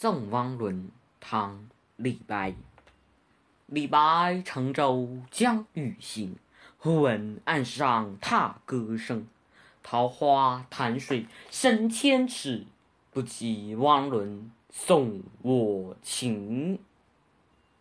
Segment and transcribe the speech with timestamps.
[0.00, 0.88] 赠汪伦
[1.20, 2.54] 唐李白
[3.66, 6.36] 李白乘舟将欲行
[6.78, 9.26] 忽闻岸上踏歌声。
[9.82, 12.64] 桃花潭水深千尺
[13.10, 16.78] 不及汪伦送我情。